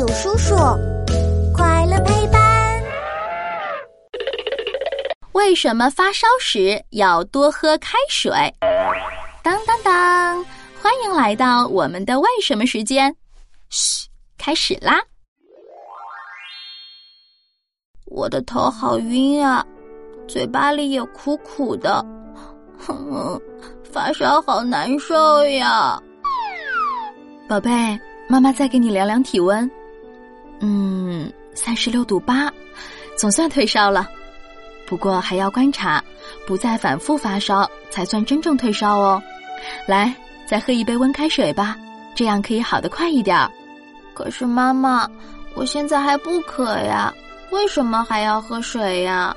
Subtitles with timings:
[0.00, 0.54] 有叔叔，
[1.54, 2.82] 快乐陪伴。
[5.32, 8.32] 为什么发烧时要多喝开水？
[9.42, 10.42] 当当当！
[10.82, 13.14] 欢迎来到我们的为什么时间。
[13.68, 14.08] 嘘，
[14.38, 14.98] 开始啦！
[18.06, 19.62] 我的头好晕啊，
[20.26, 22.02] 嘴巴里也苦苦的，
[22.78, 23.38] 哼，
[23.92, 26.00] 发烧好难受呀。
[27.46, 27.70] 宝贝，
[28.30, 29.70] 妈妈再给你量量体温。
[30.60, 32.52] 嗯，三十六度八，
[33.16, 34.08] 总算退烧了。
[34.86, 36.02] 不过还要观察，
[36.46, 39.22] 不再反复发烧，才算真正退烧哦。
[39.86, 40.14] 来。
[40.46, 41.76] 再喝一杯温开水吧，
[42.12, 43.48] 这样可以好得快一点。
[44.12, 45.08] 可是妈妈，
[45.54, 47.14] 我现在还不渴呀，
[47.52, 49.32] 为什么还要喝水呀？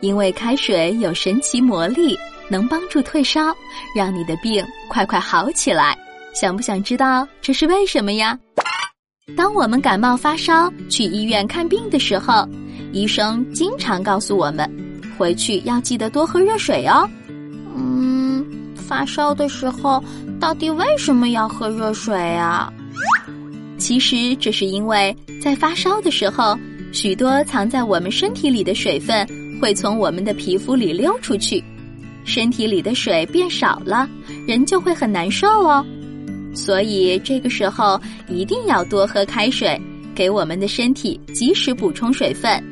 [0.00, 2.18] 因为开水有神奇魔力，
[2.48, 3.54] 能帮助退烧，
[3.94, 5.94] 让你的病快快好起来。
[6.34, 8.38] 想不想知道这是为什么呀？
[9.34, 12.46] 当我们感冒发烧去医院看病的时候，
[12.92, 14.70] 医生经常告诉我们，
[15.16, 17.08] 回去要记得多喝热水哦。
[17.74, 18.44] 嗯，
[18.76, 20.02] 发烧的时候。
[20.40, 22.70] 到底为什么要喝热水啊？
[23.78, 26.58] 其实这是因为在发烧的时候，
[26.92, 29.26] 许多藏在我们身体里的水分
[29.58, 31.64] 会从我们的皮肤里溜出去，
[32.24, 34.06] 身体里的水变少了，
[34.46, 35.86] 人就会很难受哦。
[36.54, 39.80] 所以这个时候一定要多喝开水，
[40.14, 42.62] 给我们的身体及时补充水分。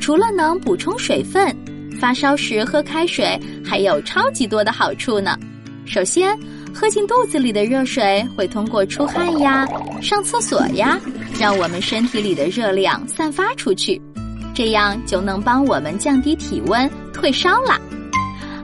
[0.00, 1.56] 除了能补充水分，
[2.00, 5.38] 发烧时喝开水还有超级多的好处呢。
[5.84, 6.38] 首先。
[6.74, 9.68] 喝进肚子里的热水会通过出汗呀、
[10.00, 10.98] 上厕所呀，
[11.38, 14.00] 让我们身体里的热量散发出去，
[14.54, 17.78] 这样就能帮我们降低体温、退烧啦。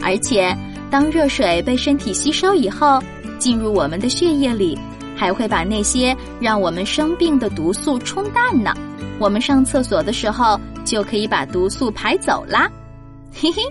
[0.00, 0.56] 而且，
[0.88, 3.02] 当热水被身体吸收以后，
[3.38, 4.78] 进入我们的血液里，
[5.16, 8.74] 还会把那些让我们生病的毒素冲淡呢。
[9.18, 12.70] 我们上厕所的时候，就可以把毒素排走啦。
[13.38, 13.62] 嘿嘿，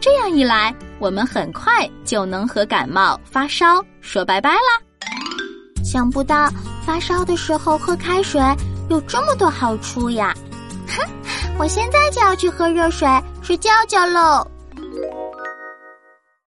[0.00, 4.80] 这样一来，我们很快就能和感冒发烧说拜拜啦。
[5.84, 6.50] 想不到
[6.84, 8.40] 发烧的时候喝开水
[8.90, 10.34] 有这么多好处呀！
[10.88, 11.02] 哼，
[11.58, 13.08] 我现在就要去喝热水
[13.40, 14.46] 睡觉觉喽。